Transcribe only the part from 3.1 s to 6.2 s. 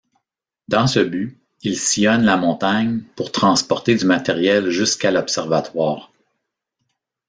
pour transporter du matériel jusqu'à l'observatoire.